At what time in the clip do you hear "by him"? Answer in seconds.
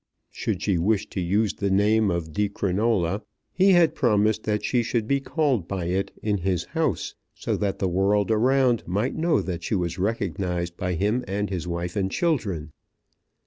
10.75-11.23